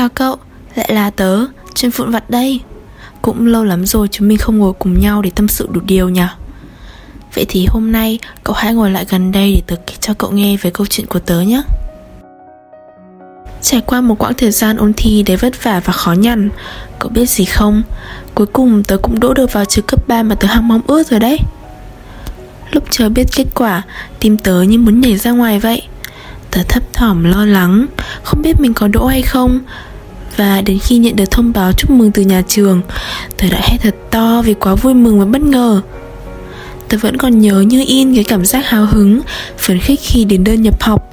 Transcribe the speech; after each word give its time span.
Chào 0.00 0.08
cậu, 0.08 0.36
lại 0.74 0.92
là 0.92 1.10
tớ, 1.10 1.44
trên 1.74 1.90
phụn 1.90 2.10
vặt 2.10 2.30
đây. 2.30 2.60
Cũng 3.22 3.46
lâu 3.46 3.64
lắm 3.64 3.86
rồi 3.86 4.08
chúng 4.10 4.28
mình 4.28 4.38
không 4.38 4.58
ngồi 4.58 4.72
cùng 4.72 5.00
nhau 5.00 5.22
để 5.22 5.30
tâm 5.34 5.48
sự 5.48 5.68
đủ 5.70 5.80
điều 5.84 6.08
nhỉ? 6.08 6.22
Vậy 7.34 7.46
thì 7.48 7.66
hôm 7.68 7.92
nay 7.92 8.18
cậu 8.44 8.54
hãy 8.54 8.74
ngồi 8.74 8.90
lại 8.90 9.06
gần 9.08 9.32
đây 9.32 9.54
để 9.54 9.62
tớ 9.66 9.76
kể 9.86 9.94
cho 10.00 10.14
cậu 10.14 10.30
nghe 10.30 10.56
về 10.56 10.70
câu 10.70 10.86
chuyện 10.86 11.06
của 11.06 11.18
tớ 11.18 11.40
nhé. 11.40 11.62
Trải 13.62 13.80
qua 13.80 14.00
một 14.00 14.14
quãng 14.18 14.34
thời 14.34 14.50
gian 14.50 14.76
ôn 14.76 14.92
thi 14.96 15.22
đầy 15.22 15.36
vất 15.36 15.64
vả 15.64 15.80
và 15.84 15.92
khó 15.92 16.12
nhằn 16.12 16.50
Cậu 16.98 17.10
biết 17.10 17.30
gì 17.30 17.44
không? 17.44 17.82
Cuối 18.34 18.46
cùng 18.46 18.84
tớ 18.84 18.96
cũng 18.96 19.20
đỗ 19.20 19.34
được 19.34 19.52
vào 19.52 19.64
trường 19.64 19.86
cấp 19.86 20.08
3 20.08 20.22
mà 20.22 20.34
tớ 20.34 20.48
hăng 20.48 20.68
mong 20.68 20.82
ước 20.86 21.10
rồi 21.10 21.20
đấy. 21.20 21.38
Lúc 22.70 22.84
chờ 22.90 23.08
biết 23.08 23.26
kết 23.36 23.46
quả 23.54 23.82
Tim 24.20 24.38
tớ 24.38 24.62
như 24.62 24.78
muốn 24.78 25.00
nhảy 25.00 25.16
ra 25.16 25.30
ngoài 25.30 25.60
vậy. 25.60 25.82
Tớ 26.50 26.62
thấp 26.68 26.82
thỏm 26.92 27.24
lo 27.24 27.44
lắng 27.44 27.86
Không 28.22 28.42
biết 28.42 28.60
mình 28.60 28.74
có 28.74 28.88
đỗ 28.88 29.06
hay 29.06 29.22
không. 29.22 29.60
Và 30.40 30.60
đến 30.60 30.78
khi 30.78 30.98
nhận 30.98 31.16
được 31.16 31.30
thông 31.30 31.52
báo 31.52 31.72
chúc 31.72 31.90
mừng 31.90 32.12
từ 32.12 32.22
nhà 32.22 32.42
trường 32.48 32.82
Tớ 33.36 33.46
đã 33.50 33.60
hét 33.62 33.76
thật 33.82 33.94
to 34.10 34.42
vì 34.42 34.54
quá 34.54 34.74
vui 34.74 34.94
mừng 34.94 35.18
và 35.18 35.24
bất 35.24 35.42
ngờ 35.42 35.80
Tớ 36.88 36.98
vẫn 37.00 37.16
còn 37.16 37.40
nhớ 37.40 37.60
như 37.60 37.84
in 37.86 38.14
cái 38.14 38.24
cảm 38.24 38.44
giác 38.44 38.66
hào 38.66 38.86
hứng, 38.86 39.20
Phấn 39.58 39.78
khích 39.78 40.00
khi 40.02 40.24
đến 40.24 40.44
đơn 40.44 40.62
nhập 40.62 40.82
học 40.82 41.10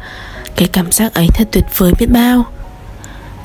Cái 0.55 0.67
cảm 0.67 0.91
giác 0.91 1.13
ấy 1.13 1.27
thật 1.33 1.47
tuyệt 1.51 1.65
vời 1.77 1.93
biết 1.99 2.05
bao 2.09 2.45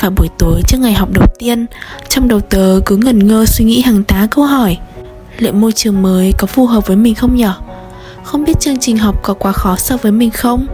Và 0.00 0.10
buổi 0.10 0.28
tối 0.38 0.62
trước 0.68 0.78
ngày 0.78 0.92
học 0.92 1.08
đầu 1.12 1.26
tiên, 1.38 1.66
Trong 2.08 2.28
đầu 2.28 2.40
tớ 2.40 2.80
cứ 2.86 2.96
ngẩn 2.96 3.28
ngơ 3.28 3.44
suy 3.46 3.64
nghĩ 3.64 3.80
hàng 3.80 4.04
tá 4.04 4.26
câu 4.30 4.44
hỏi, 4.44 4.78
Liệu 5.38 5.52
môi 5.52 5.72
trường 5.72 6.02
mới 6.02 6.32
có 6.38 6.46
phù 6.46 6.66
hợp 6.66 6.86
với 6.86 6.96
mình 6.96 7.14
không 7.14 7.36
nhở? 7.36 7.54
Không 8.22 8.44
biết 8.44 8.60
chương 8.60 8.78
trình 8.78 8.98
học 8.98 9.20
có 9.22 9.34
quá 9.34 9.52
khó 9.52 9.76
so 9.76 9.96
với 9.96 10.12
mình 10.12 10.30
không? 10.30 10.66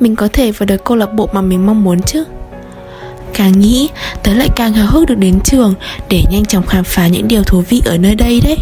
Mình 0.00 0.16
có 0.16 0.28
thể 0.32 0.52
vào 0.52 0.66
được 0.66 0.84
câu 0.84 0.96
lạc 0.96 1.12
bộ 1.14 1.28
mà 1.32 1.40
mình 1.40 1.66
mong 1.66 1.84
muốn 1.84 2.02
chứ? 2.02 2.24
Càng 3.34 3.60
nghĩ, 3.60 3.88
tớ 4.22 4.34
lại 4.34 4.48
càng 4.56 4.72
hào 4.72 4.86
hức 4.86 5.08
được 5.08 5.14
đến 5.14 5.40
trường 5.44 5.74
Để 6.08 6.22
nhanh 6.30 6.44
chóng 6.44 6.66
khám 6.66 6.84
phá 6.84 7.06
những 7.06 7.28
điều 7.28 7.42
thú 7.42 7.62
vị 7.68 7.82
ở 7.84 7.98
nơi 7.98 8.14
đây 8.14 8.40
đấy. 8.40 8.58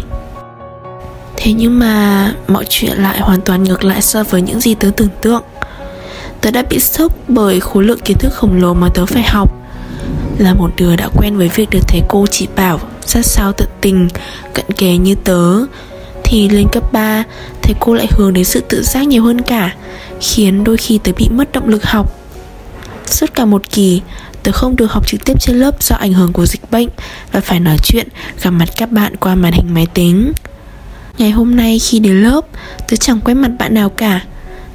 Thế 1.37 1.53
nhưng 1.53 1.79
mà 1.79 2.33
mọi 2.47 2.65
chuyện 2.69 2.97
lại 2.97 3.19
hoàn 3.19 3.41
toàn 3.41 3.63
ngược 3.63 3.83
lại 3.83 4.01
so 4.01 4.23
với 4.23 4.41
những 4.41 4.59
gì 4.59 4.75
tớ 4.75 4.91
tưởng 4.97 5.09
tượng. 5.21 5.43
Tớ 6.41 6.51
đã 6.51 6.63
bị 6.69 6.79
sốc 6.79 7.13
bởi 7.27 7.59
khối 7.59 7.83
lượng 7.83 7.99
kiến 7.99 8.17
thức 8.17 8.33
khổng 8.33 8.61
lồ 8.61 8.73
mà 8.73 8.89
tớ 8.93 9.05
phải 9.05 9.23
học. 9.23 9.51
Là 10.37 10.53
một 10.53 10.71
đứa 10.77 10.95
đã 10.95 11.09
quen 11.17 11.37
với 11.37 11.49
việc 11.55 11.69
được 11.69 11.87
thầy 11.87 12.01
cô 12.09 12.25
chỉ 12.31 12.47
bảo 12.55 12.79
sát 13.05 13.25
sao 13.25 13.51
tận 13.51 13.67
tình, 13.81 14.07
cận 14.53 14.65
kề 14.77 14.97
như 14.97 15.15
tớ. 15.15 15.65
Thì 16.23 16.49
lên 16.49 16.67
cấp 16.71 16.93
3, 16.93 17.23
thầy 17.61 17.75
cô 17.79 17.93
lại 17.93 18.07
hướng 18.11 18.33
đến 18.33 18.43
sự 18.43 18.59
tự 18.59 18.83
giác 18.83 19.07
nhiều 19.07 19.23
hơn 19.23 19.41
cả 19.41 19.75
Khiến 20.19 20.63
đôi 20.63 20.77
khi 20.77 20.99
tớ 21.03 21.11
bị 21.17 21.29
mất 21.29 21.51
động 21.51 21.67
lực 21.67 21.85
học. 21.85 22.22
Suốt 23.13 23.33
cả 23.33 23.45
một 23.45 23.69
kỳ, 23.69 24.01
tớ 24.43 24.51
không 24.51 24.75
được 24.75 24.91
học 24.91 25.07
trực 25.07 25.25
tiếp 25.25 25.33
trên 25.39 25.55
lớp 25.55 25.83
do 25.83 25.95
ảnh 25.95 26.13
hưởng 26.13 26.33
của 26.33 26.45
dịch 26.45 26.71
bệnh 26.71 26.89
Và 27.31 27.39
phải 27.39 27.59
nói 27.59 27.77
chuyện, 27.83 28.07
gặp 28.41 28.49
mặt 28.49 28.69
các 28.77 28.91
bạn 28.91 29.15
qua 29.15 29.35
màn 29.35 29.53
hình 29.53 29.73
máy 29.73 29.87
tính. 29.93 30.33
Ngày 31.17 31.31
hôm 31.31 31.55
nay 31.55 31.79
khi 31.79 31.99
đến 31.99 32.23
lớp 32.23 32.41
Tớ 32.87 32.95
chẳng 32.95 33.21
quen 33.21 33.41
mặt 33.41 33.51
bạn 33.59 33.73
nào 33.73 33.89
cả. 33.89 34.21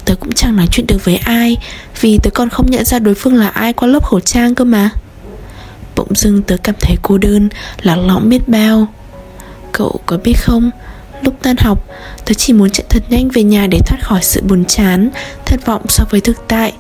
Tớ 0.05 0.15
cũng 0.15 0.33
chẳng 0.33 0.57
nói 0.57 0.67
chuyện 0.71 0.87
được 0.87 1.05
với 1.05 1.17
ai 1.17 1.57
Vì 2.01 2.19
tớ 2.23 2.31
còn 2.31 2.49
không 2.49 2.71
nhận 2.71 2.85
ra 2.85 2.99
đối 2.99 3.15
phương 3.15 3.35
là 3.35 3.49
ai 3.49 3.73
qua 3.73 3.89
lớp 3.89 4.05
khẩu 4.05 4.21
trang 4.21 4.55
cơ 4.55 4.65
mà. 4.65 4.91
Bỗng 5.97 6.15
dưng 6.15 6.43
tớ 6.43 6.57
cảm 6.63 6.75
thấy 6.81 6.97
cô 7.03 7.19
đơn 7.19 7.49
Lạc 7.83 7.97
lõng 7.97 8.29
biết 8.29 8.49
bao. 8.49 8.87
Cậu 9.73 10.01
có 10.07 10.19
biết 10.25 10.35
không 10.41 10.71
Lúc 11.23 11.35
tan 11.43 11.57
học 11.57 11.87
Tớ 12.25 12.35
chỉ 12.35 12.53
muốn 12.53 12.71
chạy 12.71 12.85
thật 12.89 13.03
nhanh 13.09 13.29
về 13.29 13.43
nhà 13.43 13.67
để 13.67 13.79
thoát 13.87 13.99
khỏi 14.03 14.23
sự 14.23 14.43
buồn 14.49 14.65
chán 14.65 15.11
Thất 15.47 15.67
vọng 15.67 15.83
so 15.89 16.05
với 16.11 16.21
thực 16.21 16.49
tại. 16.49 16.73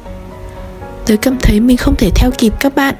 Tớ 1.08 1.16
cảm 1.16 1.36
thấy 1.42 1.60
mình 1.60 1.76
không 1.76 1.96
thể 1.96 2.10
theo 2.14 2.30
kịp 2.38 2.52
các 2.60 2.74
bạn. 2.74 2.94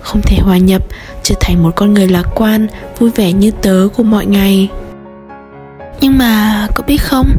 Không 0.00 0.22
thể 0.22 0.38
hòa 0.38 0.58
nhập, 0.58 0.82
Trở 1.22 1.34
thành 1.40 1.62
một 1.62 1.70
con 1.76 1.94
người 1.94 2.08
lạc 2.08 2.26
quan, 2.34 2.66
Vui 2.98 3.10
vẻ 3.10 3.32
như 3.32 3.50
tớ 3.50 3.88
của 3.96 4.02
mọi 4.02 4.26
ngày. 4.26 4.68
Nhưng 6.00 6.18
mà, 6.18 6.66
cậu 6.74 6.84
biết 6.86 7.02
không? 7.02 7.38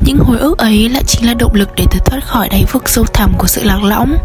Những 0.00 0.18
hồi 0.18 0.38
ức 0.38 0.58
ấy 0.58 0.88
lại 0.88 1.02
chính 1.06 1.26
là 1.26 1.34
động 1.34 1.54
lực 1.54 1.68
để 1.76 1.84
tớ 1.90 1.98
thoát 2.04 2.20
khỏi 2.26 2.48
đáy 2.48 2.64
vực 2.72 2.88
sâu 2.88 3.04
thẳm 3.04 3.32
của 3.38 3.46
sự 3.46 3.62
lạc 3.64 3.82
lõng. 3.82 4.16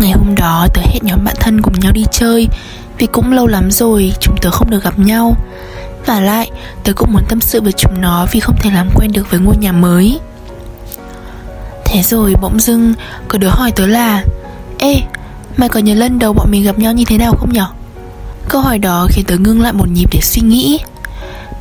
Ngày 0.00 0.12
hôm 0.12 0.34
đó, 0.34 0.66
tớ 0.74 0.80
hẹn 0.84 1.02
nhóm 1.02 1.24
bạn 1.24 1.34
thân 1.40 1.62
cùng 1.62 1.80
nhau 1.80 1.92
đi 1.92 2.04
chơi. 2.10 2.48
Vì 2.98 3.06
cũng 3.06 3.32
lâu 3.32 3.46
lắm 3.46 3.70
rồi, 3.70 4.12
chúng 4.20 4.36
tớ 4.42 4.50
không 4.50 4.70
được 4.70 4.84
gặp 4.84 4.98
nhau. 4.98 5.36
Và 6.06 6.20
lại, 6.20 6.50
tớ 6.84 6.92
cũng 6.92 7.12
muốn 7.12 7.22
tâm 7.28 7.40
sự 7.40 7.60
với 7.60 7.72
chúng 7.72 8.00
nó 8.00 8.26
vì 8.32 8.40
không 8.40 8.56
thể 8.60 8.70
làm 8.70 8.88
quen 8.94 9.12
được 9.12 9.30
với 9.30 9.40
ngôi 9.40 9.56
nhà 9.56 9.72
mới. 9.72 10.18
Thế 11.92 12.02
rồi 12.02 12.34
bỗng 12.40 12.60
dưng 12.60 12.94
có 13.28 13.38
đứa 13.38 13.48
hỏi 13.48 13.70
tớ 13.70 13.86
là 13.86 14.24
Ê, 14.78 15.02
mày 15.56 15.68
có 15.68 15.80
nhớ 15.80 15.94
lần 15.94 16.18
đầu 16.18 16.32
bọn 16.32 16.50
mình 16.50 16.64
gặp 16.64 16.78
nhau 16.78 16.92
như 16.92 17.04
thế 17.04 17.18
nào 17.18 17.36
không 17.38 17.52
nhở? 17.52 17.66
Câu 18.48 18.60
hỏi 18.60 18.78
đó 18.78 19.06
khiến 19.10 19.24
tớ 19.24 19.36
ngưng 19.36 19.62
lại 19.62 19.72
một 19.72 19.88
nhịp 19.88 20.08
để 20.12 20.20
suy 20.22 20.42
nghĩ. 20.42 20.80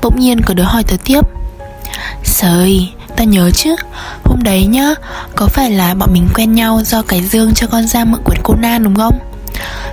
Bỗng 0.02 0.20
nhiên 0.20 0.42
có 0.42 0.54
đứa 0.54 0.64
hỏi 0.64 0.84
tớ 0.84 0.96
tiếp 1.06 1.22
Sời, 2.24 2.90
ta 3.16 3.24
nhớ 3.24 3.52
chứ 3.52 3.76
Hôm 4.24 4.44
đấy 4.44 4.66
nhá 4.66 4.94
Có 5.36 5.48
phải 5.48 5.72
là 5.72 5.94
bọn 5.94 6.14
mình 6.14 6.28
quen 6.34 6.56
nhau 6.56 6.82
do 6.86 7.02
cái 7.02 7.22
Dương 7.22 7.54
cho 7.54 7.68
con 7.68 7.88
ra 7.88 8.06
mượn 8.06 8.22
quyển 8.24 8.42
Conan 8.44 8.84
đúng 8.84 8.96
không? 8.96 9.20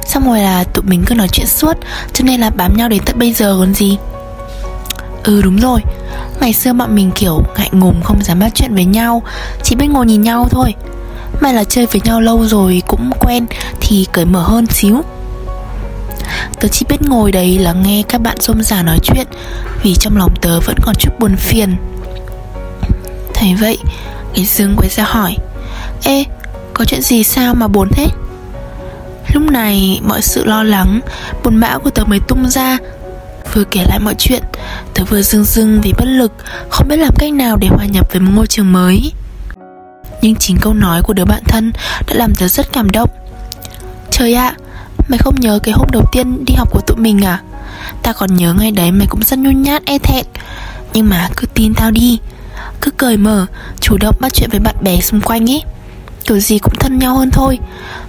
Xong 0.06 0.24
rồi 0.26 0.40
là 0.40 0.64
tụi 0.64 0.84
mình 0.84 1.04
cứ 1.06 1.14
nói 1.14 1.28
chuyện 1.28 1.46
suốt 1.46 1.76
Cho 2.12 2.24
nên 2.24 2.40
là 2.40 2.50
bám 2.50 2.76
nhau 2.76 2.88
đến 2.88 3.02
tận 3.06 3.18
bây 3.18 3.32
giờ 3.32 3.56
còn 3.58 3.74
gì. 3.74 3.98
Ừ 5.22 5.42
đúng 5.42 5.56
rồi 5.56 5.80
Ngày 6.40 6.52
xưa 6.52 6.72
bọn 6.72 6.94
mình 6.94 7.10
kiểu 7.14 7.42
ngại 7.58 7.70
ngùng 7.72 8.02
không 8.02 8.24
dám 8.24 8.38
bắt 8.38 8.52
chuyện 8.54 8.74
với 8.74 8.84
nhau. 8.84 9.22
Chỉ 9.62 9.76
biết 9.76 9.86
ngồi 9.86 10.06
nhìn 10.06 10.22
nhau 10.22 10.48
thôi. 10.50 10.74
May 11.40 11.54
là 11.54 11.64
chơi 11.64 11.86
với 11.86 12.00
nhau 12.04 12.20
lâu 12.20 12.46
rồi 12.46 12.82
cũng 12.86 13.10
quen 13.20 13.46
Thì 13.80 14.06
cởi 14.12 14.24
mở 14.24 14.42
hơn 14.42 14.66
xíu. 14.66 15.02
Tớ 16.60 16.68
chỉ 16.68 16.86
biết 16.88 17.02
ngồi 17.02 17.32
đấy 17.32 17.58
là 17.58 17.72
nghe 17.72 18.02
các 18.08 18.20
bạn 18.20 18.36
rôm 18.40 18.62
rả 18.62 18.82
nói 18.82 18.98
chuyện 19.02 19.26
Vì 19.82 19.94
trong 19.94 20.16
lòng 20.16 20.34
tớ 20.42 20.60
vẫn 20.60 20.76
còn 20.82 20.94
chút 20.94 21.10
buồn 21.18 21.36
phiền. 21.36 21.76
Thấy 23.34 23.54
vậy 23.60 23.78
Cái 24.34 24.44
Dương 24.44 24.74
quay 24.76 24.88
ra 24.88 25.04
hỏi 25.04 25.36
Ê, 26.04 26.24
có 26.74 26.84
chuyện 26.84 27.02
gì 27.02 27.24
sao 27.24 27.54
mà 27.54 27.68
buồn 27.68 27.88
thế? 27.92 28.06
Lúc 29.32 29.42
này 29.42 30.00
mọi 30.04 30.22
sự 30.22 30.44
lo 30.44 30.62
lắng 30.62 31.00
Buồn 31.44 31.60
bã 31.60 31.78
của 31.78 31.90
tớ 31.90 32.04
mới 32.04 32.20
tung 32.20 32.48
ra. 32.48 32.78
Vừa 33.54 33.64
kể 33.64 33.84
lại 33.88 33.98
mọi 33.98 34.14
chuyện 34.18 34.42
Tớ 34.94 35.04
vừa 35.04 35.22
dưng 35.22 35.44
dưng 35.44 35.80
vì 35.80 35.92
bất 35.98 36.04
lực 36.04 36.32
Không 36.70 36.88
biết 36.88 36.96
làm 36.96 37.14
cách 37.18 37.32
nào 37.32 37.56
để 37.56 37.68
hòa 37.68 37.86
nhập 37.86 38.08
với 38.12 38.20
một 38.20 38.30
ngôi 38.34 38.46
trường 38.46 38.72
mới. 38.72 39.12
Nhưng 40.22 40.36
chính 40.36 40.56
câu 40.60 40.74
nói 40.74 41.02
của 41.02 41.12
đứa 41.12 41.24
bạn 41.24 41.42
thân 41.44 41.72
Đã 42.06 42.14
làm 42.14 42.34
tớ 42.34 42.48
rất 42.48 42.72
cảm 42.72 42.90
động. 42.90 43.10
Trời 44.10 44.34
ạ, 44.34 44.46
à, 44.46 44.56
Mày 45.08 45.18
không 45.18 45.40
nhớ 45.40 45.58
cái 45.62 45.74
hôm 45.74 45.88
đầu 45.92 46.04
tiên 46.12 46.44
đi 46.44 46.54
học 46.54 46.68
của 46.72 46.80
tụi 46.80 46.96
mình 46.96 47.24
à? 47.24 47.42
Ta 48.02 48.12
còn 48.12 48.36
nhớ 48.36 48.54
ngày 48.58 48.70
đấy 48.70 48.92
mày 48.92 49.06
cũng 49.10 49.22
rất 49.22 49.38
nhún 49.38 49.62
nhát 49.62 49.84
e 49.86 49.98
thẹn. 49.98 50.26
Nhưng 50.94 51.08
mà 51.08 51.28
cứ 51.36 51.46
tin 51.46 51.74
tao 51.74 51.90
đi 51.90 52.18
Cứ 52.80 52.90
cởi 52.90 53.16
mở 53.16 53.46
Chủ 53.80 53.96
động 54.00 54.16
bắt 54.20 54.32
chuyện 54.34 54.50
với 54.50 54.60
bạn 54.60 54.74
bè 54.82 55.00
xung 55.00 55.20
quanh 55.20 55.46
ý 55.46 55.62
Kiểu 56.24 56.40
gì 56.40 56.58
cũng 56.58 56.74
thân 56.74 56.98
nhau 56.98 57.16
hơn 57.16 57.30
thôi 57.30 57.58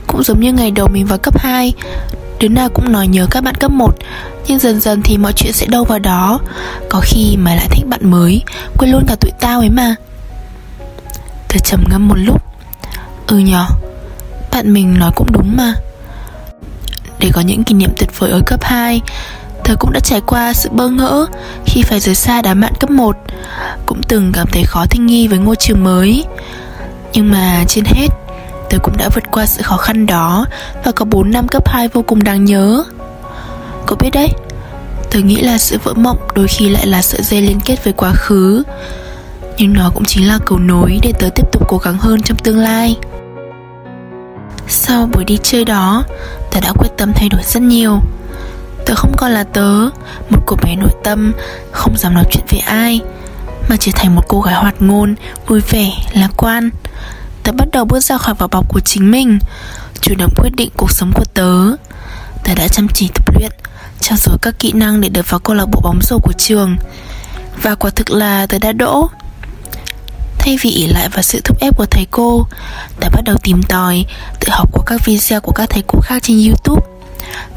Cũng 0.07 0.23
giống 0.23 0.39
như 0.39 0.53
ngày 0.53 0.71
đầu 0.71 0.87
mình 0.87 1.05
vào 1.05 1.17
cấp 1.17 1.39
2 1.39 1.73
Đứa 2.39 2.47
nào 2.47 2.69
cũng 2.69 2.91
nói 2.91 3.07
nhớ 3.07 3.27
các 3.31 3.43
bạn 3.43 3.55
cấp 3.55 3.71
1 3.71 3.95
Nhưng 4.47 4.59
dần 4.59 4.79
dần 4.79 5.01
thì 5.01 5.17
mọi 5.17 5.33
chuyện 5.33 5.53
sẽ 5.53 5.65
đâu 5.65 5.83
vào 5.83 5.99
đó. 5.99 6.39
Có 6.89 7.01
khi 7.03 7.37
mà 7.37 7.55
lại 7.55 7.67
thích 7.71 7.87
bạn 7.87 8.11
mới, 8.11 8.41
Quên 8.77 8.91
luôn 8.91 9.05
cả 9.07 9.15
tụi 9.15 9.31
tao 9.39 9.59
ấy 9.59 9.69
mà. 9.69 9.95
Tớ 11.47 11.57
trầm 11.63 11.83
ngâm 11.89 12.07
một 12.07 12.15
lúc. 12.17 12.41
Ừ 13.27 13.37
nhở, 13.37 13.65
Bạn 14.51 14.73
mình 14.73 14.99
nói 14.99 15.11
cũng 15.15 15.31
đúng 15.31 15.57
mà. 15.57 15.73
Để 17.19 17.29
có 17.33 17.41
những 17.41 17.63
kỷ 17.63 17.73
niệm 17.73 17.89
tuyệt 17.97 18.19
vời 18.19 18.31
ở 18.31 18.41
cấp 18.45 18.63
2 18.63 19.01
Tớ 19.63 19.75
cũng 19.79 19.91
đã 19.91 19.99
trải 19.99 20.21
qua 20.21 20.53
sự 20.53 20.69
bơ 20.69 20.89
ngỡ 20.89 21.25
khi 21.65 21.81
phải 21.81 21.99
rời 21.99 22.15
xa 22.15 22.41
đám 22.41 22.61
bạn 22.61 22.73
cấp 22.79 22.89
1 22.89 23.17
Cũng 23.85 24.01
từng 24.03 24.31
cảm 24.33 24.47
thấy 24.51 24.63
khó 24.63 24.85
thích 24.85 25.01
nghi 25.01 25.27
với 25.27 25.39
ngôi 25.39 25.55
trường 25.55 25.83
mới. 25.83 26.25
Nhưng 27.13 27.31
mà 27.31 27.63
trên 27.67 27.85
hết 27.85 28.07
Tớ 28.69 28.77
cũng 28.79 28.97
đã 28.97 29.09
vượt 29.15 29.23
qua 29.31 29.45
sự 29.45 29.61
khó 29.63 29.77
khăn 29.77 30.05
đó 30.05 30.45
Và 30.83 30.91
có 30.91 31.05
4 31.05 31.31
năm 31.31 31.47
cấp 31.47 31.69
2 31.69 31.87
vô 31.87 32.01
cùng 32.01 32.23
đáng 32.23 32.45
nhớ. 32.45 32.83
Cậu 33.87 33.97
biết 33.97 34.09
đấy 34.13 34.29
Tớ 35.11 35.19
nghĩ 35.19 35.41
là 35.41 35.57
sự 35.57 35.77
vỡ 35.83 35.93
mộng 35.93 36.17
đôi 36.35 36.47
khi 36.47 36.69
lại 36.69 36.87
là 36.87 37.01
sợi 37.01 37.23
dây 37.23 37.41
liên 37.41 37.59
kết 37.65 37.83
với 37.83 37.93
quá 37.93 38.11
khứ. 38.13 38.63
Nhưng 39.57 39.73
nó 39.73 39.91
cũng 39.93 40.05
chính 40.05 40.27
là 40.27 40.39
cầu 40.45 40.59
nối 40.59 40.99
để 41.03 41.13
tớ 41.19 41.29
tiếp 41.35 41.43
tục 41.51 41.63
cố 41.67 41.77
gắng 41.77 41.97
hơn 41.97 42.21
trong 42.21 42.37
tương 42.37 42.57
lai. 42.57 42.97
Sau 44.67 45.09
buổi 45.13 45.23
đi 45.23 45.37
chơi 45.43 45.65
đó 45.65 46.03
Tớ 46.51 46.59
đã 46.59 46.73
quyết 46.73 46.89
tâm 46.97 47.11
thay 47.15 47.29
đổi 47.29 47.41
rất 47.43 47.61
nhiều. 47.61 47.99
Tớ 48.85 48.95
không 48.95 49.11
còn 49.17 49.31
là 49.31 49.43
tớ 49.43 49.89
Một 50.29 50.39
cô 50.45 50.55
bé 50.63 50.75
nội 50.75 50.91
tâm 51.03 51.33
Không 51.71 51.97
dám 51.97 52.13
nói 52.13 52.23
chuyện 52.31 52.45
với 52.51 52.59
ai 52.59 53.01
Mà 53.69 53.75
trở 53.79 53.91
thành 53.95 54.15
một 54.15 54.23
cô 54.27 54.41
gái 54.41 54.55
hoạt 54.55 54.75
ngôn 54.79 55.15
Vui 55.47 55.61
vẻ, 55.69 55.89
lạc 56.13 56.31
quan. 56.37 56.69
Tớ 57.43 57.51
bắt 57.51 57.67
đầu 57.71 57.85
bước 57.85 57.99
ra 57.99 58.17
khỏi 58.17 58.35
vỏ 58.35 58.47
bọc 58.47 58.69
của 58.69 58.79
chính 58.79 59.11
mình. 59.11 59.39
Chủ 60.01 60.15
động 60.17 60.33
quyết 60.37 60.49
định 60.55 60.69
cuộc 60.77 60.91
sống 60.91 61.11
của 61.15 61.25
tớ. 61.33 61.53
Tớ 62.43 62.55
đã 62.55 62.67
chăm 62.67 62.87
chỉ 62.93 63.09
tập 63.13 63.35
luyện 63.39 63.51
Trao 64.01 64.17
dồi 64.17 64.37
các 64.41 64.59
kỹ 64.59 64.71
năng 64.71 65.01
để 65.01 65.09
được 65.09 65.29
vào 65.29 65.39
câu 65.39 65.55
lạc 65.55 65.65
bộ 65.65 65.81
bóng 65.83 65.99
rổ 66.01 66.19
của 66.19 66.33
trường. 66.37 66.77
Và 67.61 67.75
quả 67.75 67.89
thực 67.89 68.11
là 68.11 68.45
tớ 68.45 68.59
đã 68.59 68.71
đỗ. 68.71 69.09
Thay 70.39 70.57
vì 70.61 70.69
ỉ 70.69 70.87
lại 70.87 71.09
vào 71.09 71.21
sự 71.21 71.41
thúc 71.43 71.59
ép 71.59 71.77
của 71.77 71.85
thầy 71.85 72.07
cô, 72.11 72.47
tớ 72.99 73.09
bắt 73.09 73.21
đầu 73.25 73.35
tìm 73.43 73.63
tòi, 73.63 74.05
Tự 74.39 74.47
học 74.51 74.69
qua 74.71 74.83
các 74.85 75.05
video 75.05 75.41
của 75.41 75.51
các 75.51 75.69
thầy 75.69 75.83
cô 75.87 75.99
khác 76.01 76.23
trên 76.23 76.47
youtube. 76.47 76.87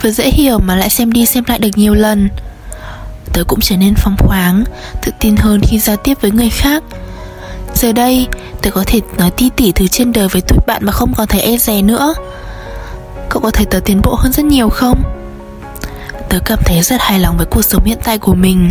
Vừa 0.02 0.10
dễ 0.10 0.30
hiểu 0.30 0.58
mà 0.58 0.76
lại 0.76 0.90
xem 0.90 1.12
đi 1.12 1.26
xem 1.26 1.44
lại 1.46 1.58
được 1.58 1.70
nhiều 1.76 1.94
lần. 1.94 2.28
Tớ 3.32 3.44
cũng 3.44 3.60
trở 3.60 3.76
nên 3.76 3.94
phóng 3.94 4.16
khoáng, 4.18 4.64
Tự 5.02 5.12
tin 5.20 5.36
hơn 5.36 5.60
khi 5.62 5.78
giao 5.78 5.96
tiếp 5.96 6.18
với 6.20 6.30
người 6.30 6.50
khác. 6.50 6.82
Giờ 7.82 7.92
đây 7.92 8.26
Tớ 8.62 8.70
có 8.70 8.84
thể 8.86 9.00
nói 9.18 9.30
ti 9.30 9.50
tỉ 9.56 9.72
thứ 9.72 9.86
trên 9.86 10.12
đời 10.12 10.28
với 10.28 10.42
tụi 10.42 10.58
bạn 10.66 10.84
Mà 10.84 10.92
không 10.92 11.12
còn 11.16 11.26
thấy 11.26 11.40
e 11.40 11.56
dè 11.56 11.82
nữa. 11.82 12.14
Cậu 13.28 13.42
có 13.42 13.50
thấy 13.50 13.66
tớ 13.66 13.80
tiến 13.84 14.00
bộ 14.04 14.14
hơn 14.14 14.32
rất 14.32 14.44
nhiều 14.44 14.68
không? 14.68 15.02
Tớ 16.28 16.38
cảm 16.44 16.58
thấy 16.64 16.82
rất 16.82 17.00
hài 17.00 17.18
lòng 17.18 17.36
với 17.36 17.46
cuộc 17.46 17.62
sống 17.62 17.84
hiện 17.84 17.98
tại 18.04 18.18
của 18.18 18.34
mình. 18.34 18.70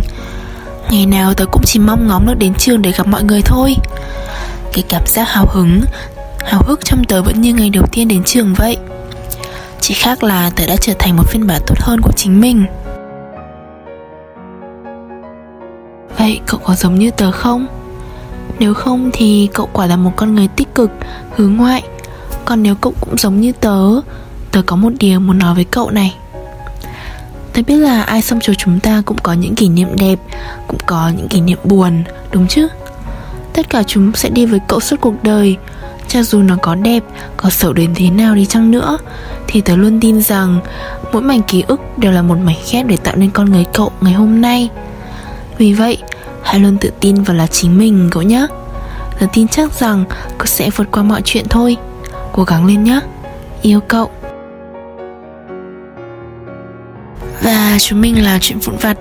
Ngày 0.90 1.06
nào 1.06 1.34
tớ 1.34 1.46
cũng 1.46 1.62
chỉ 1.64 1.78
mong 1.78 2.06
ngóng 2.06 2.26
được 2.26 2.34
đến 2.38 2.54
trường 2.54 2.82
để 2.82 2.92
gặp 2.92 3.06
mọi 3.06 3.22
người 3.24 3.42
thôi. 3.42 3.76
Cái 4.72 4.84
cảm 4.88 5.02
giác 5.06 5.24
hào 5.28 5.46
hứng, 5.46 5.80
Hào 6.44 6.62
hức 6.66 6.84
trong 6.84 7.04
tớ 7.04 7.22
vẫn 7.22 7.40
như 7.40 7.52
ngày 7.52 7.70
đầu 7.70 7.84
tiên 7.92 8.08
đến 8.08 8.24
trường 8.24 8.54
vậy. 8.54 8.76
Chỉ 9.80 9.94
khác 9.94 10.22
là 10.22 10.50
tớ 10.56 10.66
đã 10.66 10.76
trở 10.76 10.92
thành 10.98 11.16
một 11.16 11.24
phiên 11.28 11.46
bản 11.46 11.62
tốt 11.66 11.78
hơn 11.80 12.00
của 12.00 12.12
chính 12.16 12.40
mình. 12.40 12.66
Vậy 16.18 16.40
cậu 16.46 16.60
có 16.64 16.74
giống 16.74 16.98
như 16.98 17.10
tớ 17.10 17.32
không? 17.32 17.81
Nếu 18.62 18.74
không 18.74 19.10
thì 19.12 19.48
cậu 19.54 19.68
quả 19.72 19.86
là 19.86 19.96
một 19.96 20.12
con 20.16 20.34
người 20.34 20.48
tích 20.48 20.74
cực, 20.74 20.90
hướng 21.36 21.56
ngoại. 21.56 21.82
Còn 22.44 22.62
nếu 22.62 22.74
cậu 22.74 22.94
cũng 23.00 23.18
giống 23.18 23.40
như 23.40 23.52
tớ 23.52 23.78
Tớ 24.52 24.62
có 24.66 24.76
một 24.76 24.92
điều 24.98 25.20
muốn 25.20 25.38
nói 25.38 25.54
với 25.54 25.64
cậu 25.64 25.90
này. 25.90 26.14
Tớ 27.52 27.62
biết 27.66 27.76
là 27.76 28.02
ai 28.02 28.22
xong 28.22 28.38
cho 28.42 28.54
chúng 28.54 28.80
ta 28.80 29.02
cũng 29.06 29.16
có 29.22 29.32
những 29.32 29.54
kỷ 29.54 29.68
niệm 29.68 29.88
đẹp 29.98 30.18
Cũng 30.68 30.78
có 30.86 31.10
những 31.16 31.28
kỷ 31.28 31.40
niệm 31.40 31.58
buồn, 31.64 32.02
đúng 32.32 32.46
chứ? 32.46 32.68
Tất 33.52 33.70
cả 33.70 33.82
chúng 33.82 34.12
sẽ 34.12 34.28
đi 34.28 34.46
với 34.46 34.60
cậu 34.68 34.80
suốt 34.80 34.96
cuộc 35.00 35.14
đời. 35.22 35.56
Cho 36.08 36.22
dù 36.22 36.42
nó 36.42 36.56
có 36.62 36.74
đẹp, 36.74 37.02
có 37.36 37.50
xấu 37.50 37.72
đến 37.72 37.90
thế 37.94 38.10
nào 38.10 38.34
đi 38.34 38.46
chăng 38.46 38.70
nữa 38.70 38.98
Thì 39.46 39.60
tớ 39.60 39.76
luôn 39.76 40.00
tin 40.00 40.22
rằng 40.22 40.60
Mỗi 41.12 41.22
mảnh 41.22 41.42
ký 41.42 41.64
ức 41.66 41.80
đều 41.96 42.12
là 42.12 42.22
một 42.22 42.38
mảnh 42.44 42.58
ghép 42.72 42.86
để 42.86 42.96
tạo 42.96 43.16
nên 43.16 43.30
con 43.30 43.50
người 43.50 43.64
cậu 43.72 43.92
ngày 44.00 44.12
hôm 44.12 44.40
nay. 44.40 44.68
Vì 45.58 45.72
vậy, 45.72 45.98
hãy 46.52 46.60
luôn 46.60 46.76
tự 46.78 46.90
tin 47.00 47.22
vào 47.22 47.36
là 47.36 47.46
chính 47.46 47.78
mình 47.78 48.08
cậu 48.12 48.22
nhé 48.22 48.46
Tớ 49.20 49.26
tin 49.32 49.48
chắc 49.48 49.72
rằng 49.80 50.04
cậu 50.38 50.46
sẽ 50.46 50.70
vượt 50.70 50.88
qua 50.90 51.02
mọi 51.02 51.22
chuyện 51.24 51.46
thôi. 51.50 51.76
Cố 52.32 52.44
gắng 52.44 52.66
lên 52.66 52.84
nhé 52.84 53.00
Yêu 53.62 53.80
cậu. 53.80 54.10
Và 57.42 57.78
chúng 57.80 58.00
mình 58.00 58.24
là 58.24 58.38
chuyện 58.40 58.58
vụn 58.58 58.76
vặt. 58.76 58.96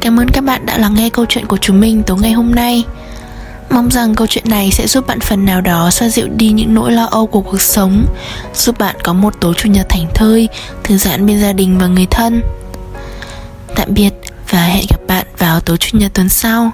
Cảm 0.00 0.20
ơn 0.20 0.28
các 0.28 0.44
bạn 0.44 0.66
đã 0.66 0.78
lắng 0.78 0.94
nghe 0.94 1.10
câu 1.10 1.26
chuyện 1.28 1.46
của 1.46 1.56
chúng 1.56 1.80
mình 1.80 2.02
tối 2.02 2.18
ngày 2.20 2.32
hôm 2.32 2.54
nay. 2.54 2.84
Mong 3.70 3.90
rằng 3.90 4.14
câu 4.14 4.26
chuyện 4.26 4.44
này 4.46 4.70
sẽ 4.70 4.86
giúp 4.86 5.06
bạn 5.06 5.20
phần 5.20 5.44
nào 5.44 5.60
đó 5.60 5.90
xoa 5.90 6.08
dịu 6.08 6.28
đi 6.28 6.48
những 6.48 6.74
nỗi 6.74 6.92
lo 6.92 7.04
âu 7.04 7.26
của 7.26 7.40
cuộc 7.40 7.60
sống 7.60 8.06
Giúp 8.54 8.78
bạn 8.78 8.96
có 9.02 9.12
một 9.12 9.34
tối 9.40 9.54
chủ 9.56 9.68
nhật 9.68 9.86
thảnh 9.88 10.06
thơi, 10.14 10.48
thư 10.84 10.96
giãn 10.96 11.26
bên 11.26 11.40
gia 11.40 11.52
đình 11.52 11.78
và 11.78 11.86
người 11.86 12.06
thân. 12.06 12.42
Tạm 13.76 13.94
biệt 13.94 14.10
và 14.50 14.62
hẹn 14.62 14.84
gặp 14.90 15.00
bạn 15.08 15.26
vào 15.38 15.60
tối 15.60 15.76
chủ 15.76 15.98
nhật 15.98 16.14
tuần 16.14 16.28
sau. 16.28 16.72